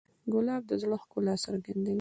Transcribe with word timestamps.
ګلاب 0.33 0.61
د 0.69 0.71
زړه 0.81 0.95
ښکلا 1.03 1.35
څرګندوي. 1.43 1.89